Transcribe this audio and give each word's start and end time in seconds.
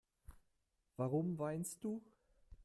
Warum 0.97 1.37
weinst 1.37 1.83
du? 1.83 2.01